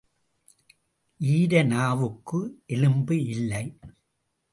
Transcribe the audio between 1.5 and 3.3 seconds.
நாவுக்கு எலும்பு